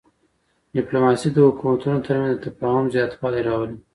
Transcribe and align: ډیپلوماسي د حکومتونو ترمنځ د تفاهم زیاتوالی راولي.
ډیپلوماسي 0.75 1.29
د 1.33 1.37
حکومتونو 1.47 1.99
ترمنځ 2.07 2.33
د 2.37 2.41
تفاهم 2.45 2.85
زیاتوالی 2.95 3.41
راولي. 3.47 3.77